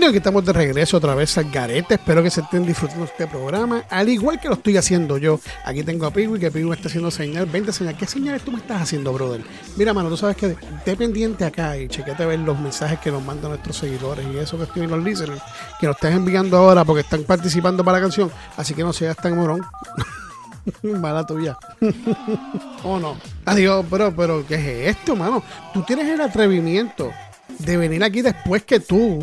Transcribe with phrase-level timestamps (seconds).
[0.00, 1.96] Bueno, aquí estamos de regreso otra vez al garete.
[1.96, 5.38] Espero que se estén disfrutando este programa, al igual que lo estoy haciendo yo.
[5.62, 7.44] Aquí tengo a Piwi, que Piwi está haciendo señal.
[7.44, 7.98] 20 señal.
[7.98, 9.42] ¿Qué señales tú me estás haciendo, brother?
[9.76, 13.10] Mira, mano, tú sabes que esté pendiente acá y chequete a ver los mensajes que
[13.10, 15.42] nos mandan nuestros seguidores y eso que escriben los listeners,
[15.78, 18.30] que nos están enviando ahora porque están participando para la canción.
[18.56, 19.60] Así que no seas tan morón.
[20.82, 21.58] Mala tuya.
[22.84, 23.18] ¿O no?
[23.44, 25.42] Adiós, pero, pero, ¿qué es esto, mano?
[25.74, 27.12] Tú tienes el atrevimiento
[27.58, 29.22] de venir aquí después que tú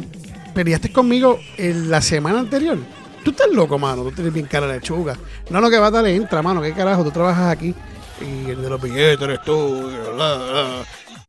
[0.58, 2.80] peleaste conmigo en la semana anterior.
[3.24, 4.02] Tú estás loco, mano.
[4.06, 5.16] Tú tienes bien cara de lechuga.
[5.52, 6.64] No, no, que va a darle entra, mano.
[6.64, 7.04] ¿Qué carajo?
[7.04, 7.76] Tú trabajas aquí.
[8.20, 9.88] Y el de los billetes eres tú.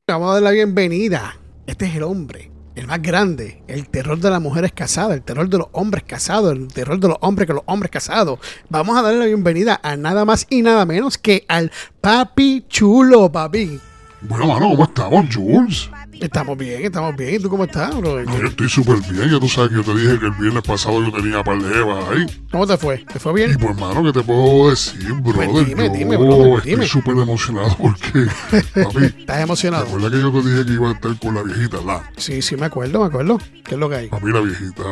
[0.06, 1.37] Vamos a dar la bienvenida.
[1.66, 2.51] Este es el hombre.
[2.74, 6.52] El más grande, el terror de las mujeres casadas, el terror de los hombres casados,
[6.52, 8.38] el terror de los hombres que los hombres casados.
[8.70, 11.70] Vamos a darle la bienvenida a nada más y nada menos que al
[12.01, 13.79] papi chulo, papi.
[14.23, 15.90] Bueno, mano, ¿cómo estamos, Jules?
[16.20, 17.34] Estamos bien, estamos bien.
[17.36, 18.20] ¿Y tú cómo estás, bro?
[18.24, 19.30] No, yo estoy súper bien.
[19.30, 21.78] Ya tú sabes que yo te dije que el viernes pasado yo tenía par de
[21.78, 22.26] evas ahí.
[22.50, 22.98] ¿Cómo te fue?
[23.12, 23.52] ¿Te fue bien?
[23.52, 25.51] Y pues, mano, ¿qué te puedo decir, brother?
[25.51, 28.26] Pues dime, yo dime, brother, estoy súper emocionado porque,
[28.82, 29.84] papi, ¿Estás emocionado?
[29.84, 32.10] ¿te acuerdas que yo te dije que iba a estar con la viejita, la?
[32.16, 33.38] Sí, sí, me acuerdo, me acuerdo.
[33.65, 34.09] ¿Qué es lo que hay?
[34.09, 34.82] Papi, la viejita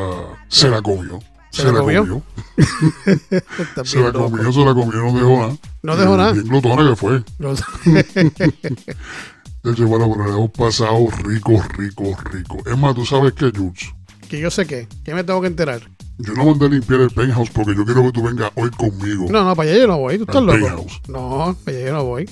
[0.49, 1.19] se la comió.
[1.51, 2.23] ¿Se la comió?
[3.85, 5.57] Se la comió, se la comió, no dejó nada.
[5.83, 6.33] No dejó Eh, nada.
[6.33, 7.23] Bien glotona que fue.
[9.67, 12.59] No- De bueno, pero le hemos pasado rico, rico, rico.
[12.67, 13.93] Es más, tú sabes que, Jules,
[14.29, 14.89] que yo sé qué.
[15.05, 15.81] ¿Qué me tengo que enterar?
[16.19, 19.27] yo no mandé a limpiar el penthouse porque yo quiero que tú vengas hoy conmigo.
[19.31, 20.17] No, no, para allá yo no voy.
[20.17, 20.59] ¿Tú estás loco?
[20.59, 21.01] penthouse.
[21.09, 22.31] No, para allá yo no voy.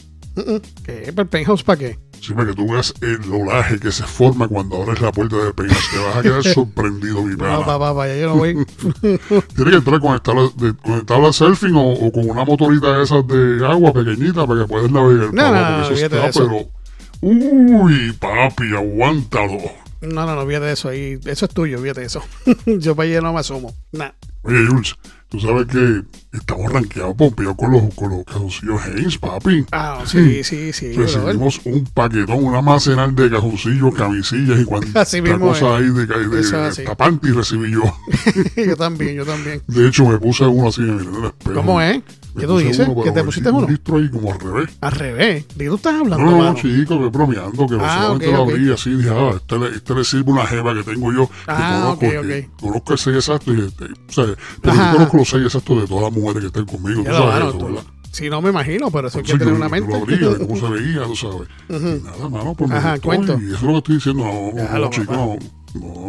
[0.85, 1.13] ¿Qué?
[1.13, 1.99] ¿Para el penthouse para qué?
[2.21, 5.53] Sí, para que tú veas el olaje que se forma cuando abres la puerta del
[5.53, 5.91] penthouse.
[5.93, 7.59] Te vas a quedar sorprendido, mi No, pana.
[7.67, 8.55] papá, para allá yo no voy.
[9.01, 13.05] Tienes que entrar con tabla, de, con tabla surfing o, o con una motorita de
[13.05, 15.35] esas de agua pequeñita para que puedas navegar.
[15.35, 16.49] No, papá, no, no, eso está, eso.
[16.49, 16.69] pero...
[17.27, 19.59] Uy, papi, aguántalo.
[20.03, 21.19] No, no, no, fíjate de eso ahí.
[21.25, 22.23] Eso es tuyo, fíjate de eso.
[22.67, 23.75] yo para allá no me asumo.
[23.93, 24.11] Nah.
[24.43, 24.95] Oye, Jules,
[25.31, 26.03] tú sabes que
[26.37, 29.65] estamos rankeados pompeados con los, con los cajoncillos Haynes, papi.
[29.73, 30.89] Ah, sí, sí, sí.
[30.89, 31.15] brother.
[31.15, 35.81] Recibimos un paquetón, una almacenal de cajoncillos, camisillas y cuanta Así mismo cosa es.
[35.81, 37.83] ahí de, de, de, tapanti recibí yo.
[38.67, 39.63] yo también, yo también.
[39.67, 41.55] De hecho, me puse uno así en el espejo.
[41.55, 42.03] ¿Cómo es?
[42.37, 42.79] ¿Qué tú dices?
[42.89, 43.67] uno, ¿Que pero te me pusiste uno?
[43.67, 44.71] Un ahí como al revés.
[44.81, 45.47] Al revés.
[45.49, 48.43] ¿De qué tú estás hablando, no, no, chico, que bromeando, que Ah, solamente ok, lo
[48.43, 48.51] ok.
[48.51, 51.33] abrí así, dije, ah, este le, este le sirve una jeva que tengo yo, que
[51.47, 52.61] Ah, conozco, ok, que ok.
[52.61, 54.25] conozco el 6 exacto, y este, o sea,
[54.73, 54.91] Ajá.
[54.91, 57.33] yo conozco los 6 exactos de todas las mujeres que están conmigo, Ya tú sabes
[57.35, 57.85] mano, eso, tú- ¿verdad?
[58.11, 59.89] Sí, no me imagino, pero eso hay que Entonces, tener yo- una yo mente.
[59.89, 61.49] lo abría, cómo se veía, tú sabes.
[61.69, 63.39] Y nada, mano, pues me Ajá, gustó, cuento.
[63.41, 65.37] Y eso es lo que estoy diciendo, no, no, no, chico, no,
[65.75, 65.81] no,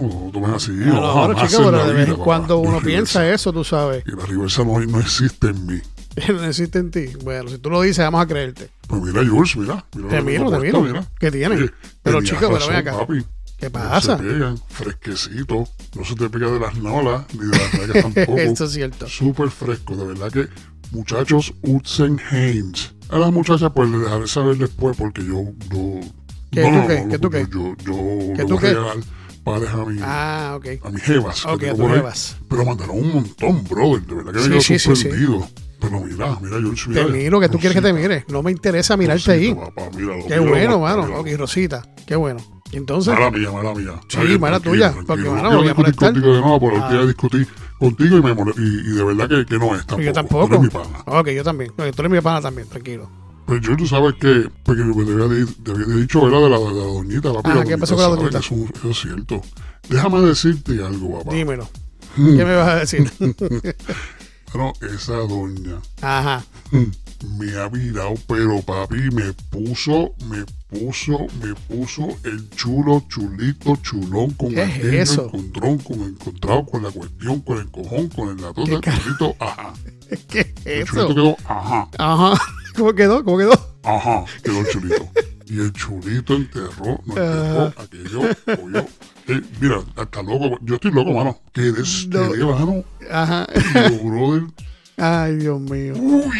[0.00, 2.80] no, no tomes así, no, no, jamás chico, en pero de vez en cuando uno
[2.80, 4.04] piensa eso, tú sabes.
[4.06, 5.80] Y la reversa no, no existe en mí.
[6.28, 7.06] No existe en ti.
[7.22, 8.70] Bueno, si tú lo dices, vamos a creerte.
[8.88, 9.84] Pues mira, Jules, mira.
[9.94, 10.80] mira Te miro, te miro.
[10.82, 11.06] mira.
[11.20, 11.54] ¿Qué tiene?
[11.56, 11.70] Oye,
[12.02, 12.98] Pero, chico, pero razón, ven acá.
[12.98, 13.24] papi.
[13.56, 14.16] ¿Qué No pasa?
[14.18, 18.38] se pegan, fresquecito, no se te pega de las nolas ni de las nalgas tampoco.
[18.38, 19.06] Esto es cierto.
[19.08, 20.48] Súper fresco, de verdad que
[20.90, 22.94] muchachos usen Haynes.
[23.10, 26.00] A las muchachas pues les dejaré saber después porque yo, yo
[26.50, 27.00] ¿Qué, no, tú no, qué?
[27.04, 27.46] no, ¿Qué tú qué?
[27.50, 28.76] yo, yo ¿Qué le tú qué?
[29.44, 31.44] pares a mi, Ah, a mis jevas.
[31.46, 32.36] a jevas.
[32.48, 35.02] Pero mandaron un montón, brother, de verdad que Sí, me sí, sí, sí.
[35.02, 35.48] sorprendido.
[35.80, 38.24] Pero mira, mira, yo Te miro, que tú quieres que te mire.
[38.28, 39.56] No me interesa mirarte ahí.
[40.26, 41.20] Qué bueno, mano.
[41.20, 41.82] Ok, Rosita.
[42.06, 42.40] Qué bueno.
[42.72, 43.92] Entonces, Mala mía, mala mía.
[44.08, 46.12] Sí, bien, mala tuya, porque, mano, voy a molestar.
[46.12, 46.90] contigo de nuevo, pero el Ah.
[46.92, 47.46] día discutí
[47.78, 50.02] contigo y, me y, y de verdad que, que no es tampoco.
[50.02, 50.46] yo Tú tampoco.
[50.48, 50.98] eres mi pana.
[51.06, 51.72] Ok, yo también.
[51.74, 53.08] Tú eres mi pana también, tranquilo.
[53.48, 56.58] Pues yo, tú sabes que, porque te había, di- te había dicho, era de la,
[56.58, 57.48] de la doñita, papi.
[57.50, 58.40] La ¿qué pasó con la doñita?
[58.40, 59.40] que Eso, eso es cierto.
[59.88, 61.34] Déjame decirte algo, papá.
[61.34, 61.66] Dímelo.
[62.14, 63.10] ¿Qué me vas a decir?
[64.54, 66.42] Bueno, esa doña Ajá.
[67.36, 74.30] me ha virado, pero papi me puso, me puso, me puso el chulo, chulito, chulón
[74.30, 74.62] con ¿Qué
[75.02, 75.26] es eso?
[75.26, 79.36] encontrón, con encontrado, con la cuestión, con el cojón, con el latón, ¿Qué el chulito,
[79.38, 79.74] ajá.
[80.30, 81.14] ¿Qué es El chulito eso?
[81.14, 82.42] quedó, ajá, Ajá.
[82.78, 83.24] ¿Cómo quedó?
[83.24, 83.52] ¿Cómo quedó?
[83.82, 85.08] ajá, quedó el chulito.
[85.46, 88.86] Y el chulito enterró, no enterró aquello, pollo.
[89.28, 91.40] Eh, mira, hasta loco, yo estoy loco, mano.
[91.52, 91.72] Quedé,
[92.08, 92.30] No.
[92.32, 92.84] quedé, mano.
[93.10, 93.46] Ajá.
[93.54, 94.42] Y brother,
[95.00, 95.94] Ay, Dios mío.
[95.96, 96.38] Uy,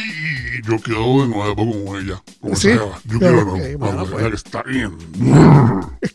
[0.66, 2.22] yo quedo de nuevo con ella.
[2.40, 2.70] Como Sí.
[2.70, 2.82] esa.
[3.04, 4.28] Yo no, bueno, cuando pues.
[4.28, 4.96] que está bien.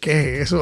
[0.02, 0.62] ¿Qué es eso?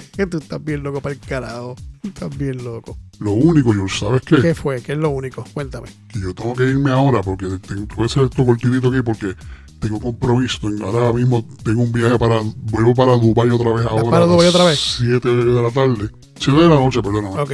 [0.30, 1.76] Tú estás bien loco para el carajo.
[2.02, 2.96] Estás bien loco.
[3.18, 4.40] Lo único, yo sabes qué?
[4.40, 4.80] ¿Qué fue?
[4.82, 5.44] ¿Qué es lo único?
[5.54, 5.88] Cuéntame.
[6.08, 9.34] que yo tengo que irme ahora porque tengo que hacer esto cortitito aquí porque
[9.80, 10.68] tengo compromiso.
[10.84, 14.10] Ahora mismo tengo un viaje para, vuelvo para Dubai otra vez ahora.
[14.10, 14.78] para las otra vez?
[14.98, 16.10] 7 de la tarde.
[16.38, 17.40] 7 de la noche, perdóname.
[17.40, 17.52] Ok.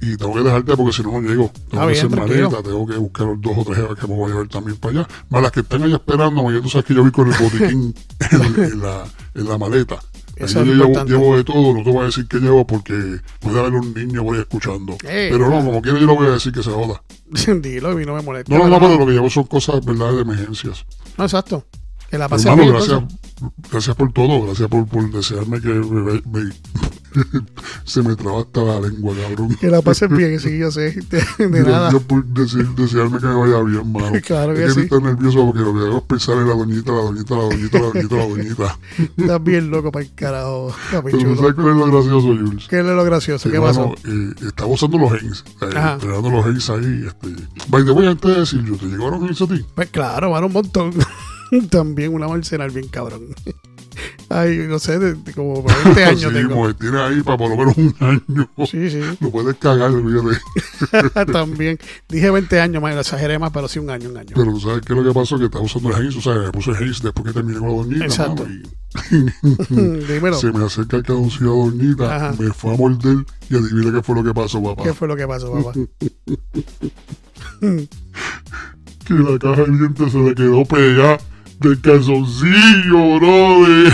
[0.00, 1.50] Y tengo que dejarte porque si no, no llego.
[1.70, 2.50] Tengo Ah, que bien, hacer tranquilo.
[2.50, 4.76] maleta, tengo que buscar los dos o tres jevas que me voy a llevar también
[4.76, 5.08] para allá.
[5.30, 7.94] Más las que están allá esperándome, ya tú sabes que yo vi con el botiquín
[8.30, 9.04] en, en la,
[9.34, 9.98] en la maleta.
[10.36, 13.20] Eso Ahí es yo llevo, de todo, no te voy a decir que llevo porque
[13.40, 14.96] puede haber un niño por ahí escuchando.
[15.02, 17.02] Pero no, como quiera yo lo voy a decir que se joda.
[17.60, 18.52] Dilo, y no me molesta.
[18.56, 20.84] No, no, no, pero lo que llevo son cosas, verdad, de emergencias.
[21.16, 21.64] No, exacto.
[22.10, 23.70] Que la pases Hermano, bien, gracias, entonces.
[23.70, 26.52] gracias por todo, gracias por, por desearme que me- me-
[27.84, 29.56] se me traba hasta la lengua, cabrón.
[29.60, 30.90] Que la pases bien, sí, yo sé.
[31.38, 31.90] De, de nada.
[31.90, 34.12] Gracias por decir- desearme que me vaya bien, mano.
[34.24, 34.80] Claro que es que sí.
[34.82, 37.78] estoy nervioso porque lo que hago es pensar en la doñita, la doñita, la doñita,
[37.78, 38.78] la doñita, la doñita.
[39.16, 41.36] Estás bien loco para el carajo, Pero ¿tú chulo.
[41.36, 42.66] sabes cuál es lo gracioso, Jules?
[42.68, 43.50] ¿Qué es lo gracioso?
[43.50, 43.94] ¿Qué pasó?
[44.04, 47.04] eh, estaba usando los Heinz, eh, entrenando los Heinz ahí.
[47.06, 47.28] Este.
[47.68, 49.64] By the way, antes de decir, yo te llegaron Heinz a ti.
[49.74, 50.92] Pues claro, van un montón.
[51.70, 53.26] También una marcenal bien cabrón.
[54.36, 56.56] Ay, no sé, de, de como 20 años sí, tengo.
[56.56, 58.50] mujer, tienes ahí para por lo menos un año.
[58.66, 59.00] Sí, sí.
[59.20, 60.40] Lo puedes cagar, olvídate.
[61.32, 61.78] También.
[62.08, 64.30] Dije 20 años, más, lo exageré más, pero sí un año, un año.
[64.34, 66.34] Pero tú sabes qué es lo que pasó, que estaba usando el Heinz, o sea,
[66.34, 68.44] me puse Heinz después que terminé con la doñita, Exacto.
[68.44, 68.60] mano,
[70.08, 70.36] Dímelo.
[70.36, 72.34] y se me acerca el caducida doñita, Ajá.
[72.38, 74.82] me fue a morder y adivina qué fue lo que pasó, papá.
[74.82, 75.72] ¿Qué fue lo que pasó, papá?
[77.60, 81.18] Que la caja de dientes se le quedó pegada
[81.60, 83.92] del calzoncillo, brother.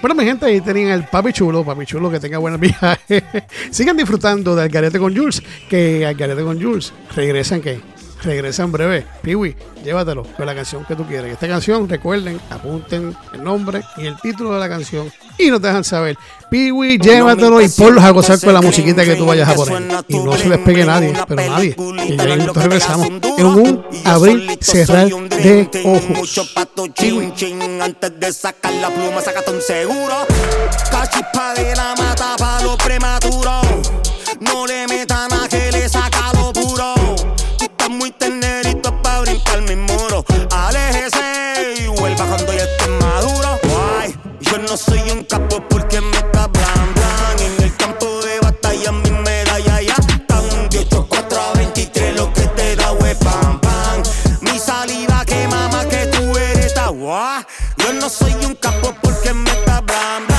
[0.00, 3.22] Bueno, mi gente, ahí tenían el papi chulo, papi chulo, que tenga buenos viajes.
[3.70, 7.80] Sigan disfrutando de Algarete con Jules, que Algarete con Jules regresan que
[8.24, 9.06] regresa en breve.
[9.22, 9.54] Piwi,
[9.84, 11.32] llévatelo con la canción que tú quieres.
[11.32, 15.84] Esta canción, recuerden, apunten el nombre y el título de la canción y nos dejan
[15.84, 16.16] saber.
[16.50, 20.04] Piwi, llévatelo y ponlos a gozar con la musiquita que tú vayas a poner.
[20.08, 21.76] Y no se les pegue nadie, pero nadie.
[22.06, 26.08] Y ya mismo regresamos en un abrir, cerrar de ojos.
[26.10, 30.14] Mucho pato chin chin antes de sacar la pluma, sácate un seguro.
[30.90, 31.13] Cachispa
[56.96, 60.33] Yo no soy un capo porque me está blan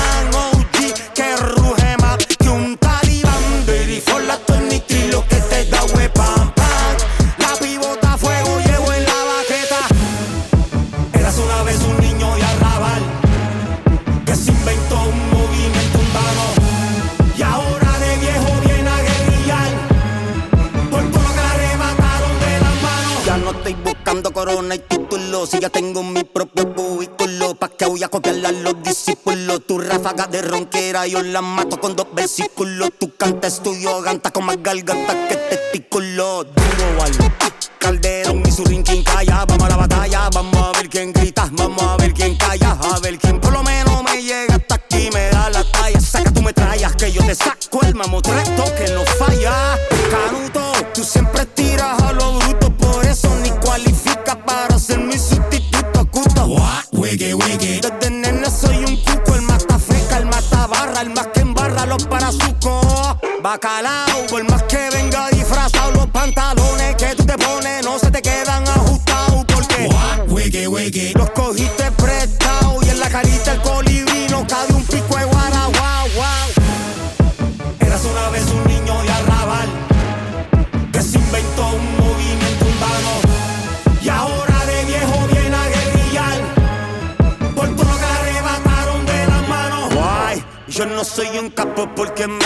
[24.23, 28.51] corona y títulos, si ya tengo mi propio cubículo pa' que voy a copiarle a
[28.51, 29.61] los discípulos.
[29.67, 32.91] Tu ráfaga de ronquera yo la mato con dos versículos.
[32.99, 36.43] Tu canta estudio ganta con más garganta que testículo.
[36.43, 37.11] Duro al
[37.79, 41.83] Calderón y su rinquín calla, vamos a la batalla, vamos a ver quién grita, vamos
[41.83, 45.29] a ver quién calla, a ver quién por lo menos me llega hasta aquí, me
[45.29, 49.77] da la talla, saca tu metrallas que yo te saco el mamotreto que no falla.
[50.09, 50.64] Canuto,
[63.55, 68.21] Bacalao, por más que venga disfrazado, los pantalones que tú te pones no se te
[68.21, 69.87] quedan ajustados porque
[70.67, 71.13] wiggy.
[71.13, 75.67] los cogiste prestado y en la carita el colibrí no cabe un pico de guara,
[75.67, 76.47] wow, wow.
[77.79, 79.69] Eras una vez un niño y arrabal
[80.91, 86.37] que se inventó un movimiento urbano y ahora de viejo viene a guerrillar
[87.55, 89.93] por lo que le arrebataron de las manos.
[90.67, 92.44] Yo no soy un capo porque me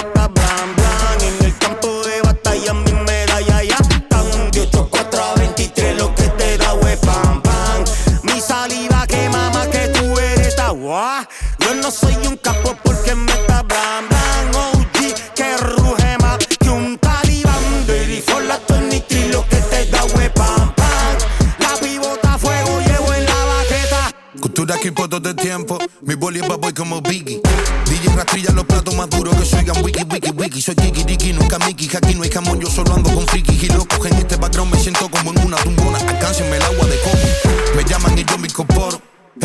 [11.91, 17.87] Soy un capo porque me está blan blan OG que ruge más que un talibán.
[17.87, 21.17] Baby for la Tony lo que te da hue pam pam.
[21.57, 24.15] La pivota a fuego llevo en la baqueta.
[24.39, 25.79] Cultura que por todo el tiempo.
[26.01, 27.41] Mi boli es boy como Biggie.
[27.85, 30.61] DJ rastrilla los platos más duros que soy wiki, wiki, wiki.
[30.61, 31.89] Soy Kiki, Diki, nunca Mickey.
[31.97, 34.05] Aquí no hay jamón, yo solo ando con frikis y locos.
[34.05, 35.97] En este background me siento como en una tumbona.
[35.97, 36.98] Alcáncenme el agua de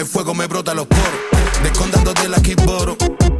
[0.05, 1.03] El fuego me brota los poros.
[1.63, 2.95] Descondando de la keyboard.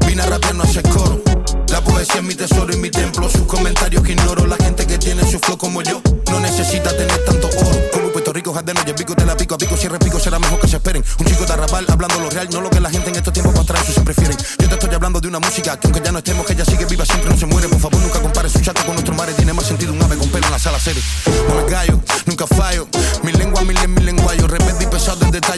[0.07, 1.21] Vine a rapear, no hacer coro.
[1.69, 3.29] La poesía es mi tesoro y mi templo.
[3.29, 4.47] Sus comentarios que ignoro.
[4.47, 6.01] La gente que tiene su flow como yo.
[6.31, 7.91] No necesita tener tanto oro.
[7.93, 9.77] Como Puerto Rico, jardeno, y el pico te la pico a pico.
[9.77, 11.05] Si repico será mejor que se esperen.
[11.19, 13.53] Un chico de arrabal hablando lo real, no lo que la gente en estos tiempos
[13.53, 14.39] para atrás, se prefieren.
[14.59, 16.87] Yo te estoy hablando de una música que aunque ya no estemos, que ella sigue
[16.87, 17.69] viva, siempre no se muere.
[17.69, 19.29] Por favor, nunca compare su chato con nuestro mar.
[19.37, 21.03] Tiene más sentido un ave con pelo en la sala serie.
[21.47, 22.89] No me callo, nunca fallo.
[23.23, 24.15] Mi lengua, mi lengua, mi.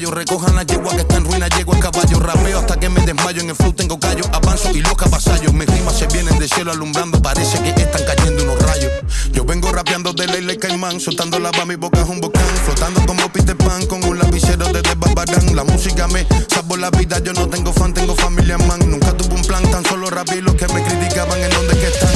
[0.06, 0.10] Y.
[0.10, 2.20] Recojan la yegua que está en ruina, llego en caballo.
[2.20, 3.42] Rapeo hasta que me desmayo.
[3.42, 5.52] En el flow tengo callo, avanzo y loca vasallo.
[5.52, 8.92] Mis rimas se vienen del cielo alumbrando, parece que están cayendo unos rayos.
[9.32, 13.04] Yo vengo rapeando de ley y caimán, soltando la mi boca es un volcán, flotando
[13.06, 15.56] como Peter Pan con un lapicero de Babarán.
[15.56, 18.80] La música me salvo la vida, yo no tengo fan, tengo familia man.
[18.88, 22.14] Nunca tuve un plan, tan solo rapé los que me criticaban en donde que están.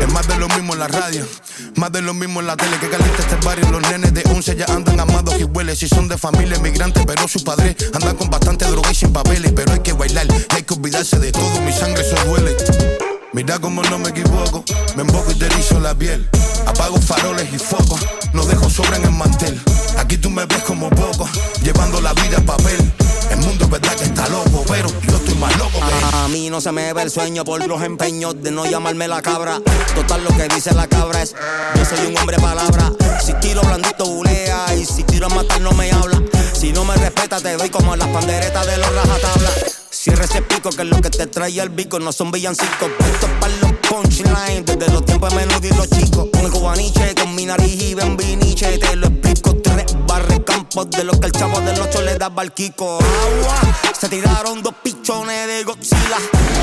[0.00, 1.24] Es más de lo mismo en la radio,
[1.78, 3.70] más de lo mismo en la tele que calienta este barrio.
[3.70, 5.78] Los nenes de once ya andan amados y hueles.
[5.78, 9.52] Si son de familia emigrante, pero sus padres andan con bastante droga y sin papeles.
[9.52, 11.60] Pero hay que bailar hay que olvidarse de todo.
[11.62, 12.56] Mi sangre eso duele.
[13.32, 14.64] Mira como no me equivoco,
[14.96, 15.48] me emboco y te
[15.80, 16.28] la piel.
[16.66, 18.00] Apago faroles y focos,
[18.32, 19.60] no dejo sobra en el mantel.
[26.72, 29.60] Me ve el sueño por los empeños de no llamarme la cabra.
[29.94, 31.34] Total lo que dice la cabra es,
[31.74, 32.92] yo soy un hombre palabra.
[33.24, 36.20] Si tiro blandito bulea y si tiro a matar no me habla.
[36.52, 39.78] Si no me respeta te doy como las panderetas de los rajatablas.
[39.90, 41.98] Cierra ese pico que lo que te trae el bico.
[41.98, 44.66] No son villancicos, puestos para los punchlines.
[44.66, 46.28] Desde los tiempos menudo y los chicos.
[46.40, 48.78] El cubaniche, con mi nariz y bambiniche.
[48.78, 49.57] Te lo explico,
[50.74, 52.98] de los que el chavo del ocho le daba al Kiko.
[52.98, 56.18] Agua, se tiraron dos pichones de Godzilla.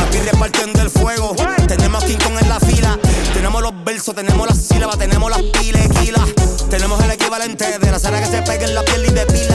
[0.08, 1.36] Aquí repartiendo el fuego.
[1.68, 3.00] Tenemos King Kong en la fila.
[3.34, 6.30] Tenemos los versos, tenemos las sílabas, tenemos las pilequilas.
[6.70, 9.55] Tenemos el equivalente de la cera que se pega en la piel y de pila.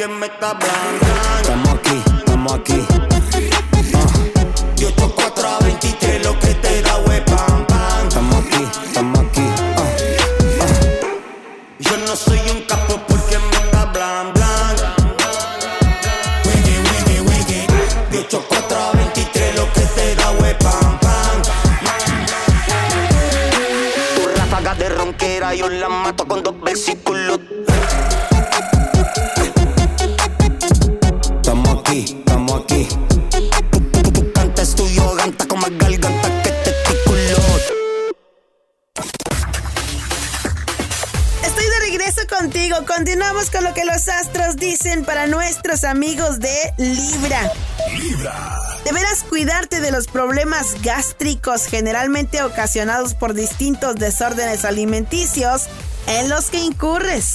[0.00, 1.06] Porque me está hablando.
[1.42, 2.86] Estamos aquí, estamos aquí.
[3.94, 4.08] Ah,
[4.76, 8.08] Yo 4 a 23, lo que te da we pam pam.
[8.08, 9.42] Estamos aquí, estamos aquí.
[9.76, 9.86] Ah.
[11.80, 14.76] Yo no soy un capo porque me está blan blan.
[16.46, 17.66] Wiki, wiki.
[18.10, 21.42] De 8, 4 a 23, lo que te da we pam pam.
[24.14, 27.19] Tu ráfaga de ronquera, yo la mato con dos versículos.
[41.50, 42.76] Estoy de regreso contigo.
[42.86, 47.52] Continuamos con lo que los astros dicen para nuestros amigos de Libra.
[48.84, 55.64] Deberás cuidarte de los problemas gástricos generalmente ocasionados por distintos desórdenes alimenticios
[56.06, 57.34] en los que incurres.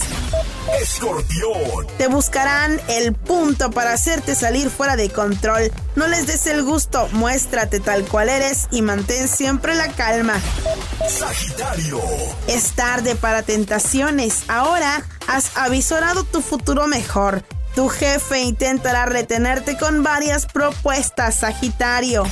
[0.81, 1.85] Escorpión.
[1.97, 5.73] Te buscarán el punto para hacerte salir fuera de control.
[5.97, 10.39] No les des el gusto, muéstrate tal cual eres y mantén siempre la calma.
[11.09, 12.01] Sagitario.
[12.47, 14.43] Es tarde para tentaciones.
[14.47, 17.43] Ahora has avisorado tu futuro mejor.
[17.75, 22.23] Tu jefe intentará retenerte con varias propuestas, Sagitario.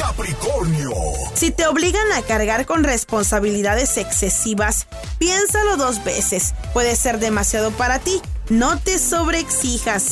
[0.00, 0.90] Capricornio.
[1.34, 4.86] Si te obligan a cargar con responsabilidades excesivas,
[5.18, 6.54] piénsalo dos veces.
[6.72, 8.20] Puede ser demasiado para ti.
[8.48, 10.06] No te sobreexijas.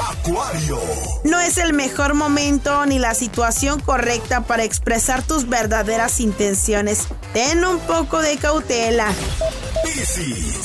[0.00, 0.78] Acuario.
[1.24, 7.08] No es el mejor momento ni la situación correcta para expresar tus verdaderas intenciones.
[7.32, 9.12] Ten un poco de cautela.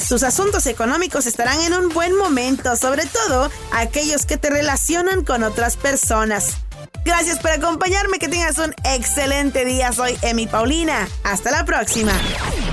[0.10, 5.44] Tus asuntos económicos estarán en un buen momento, sobre todo aquellos que te relacionan con
[5.44, 6.58] otras personas.
[7.06, 9.92] Gracias por acompañarme, que tengas un excelente día.
[9.92, 11.08] Soy Emi Paulina.
[11.24, 12.14] Hasta la próxima.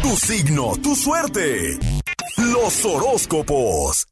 [0.02, 1.78] Tu signo, tu suerte.
[2.36, 4.06] Los horóscopos.